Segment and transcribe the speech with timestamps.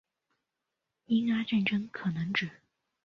[1.05, 2.49] 英阿战争可能指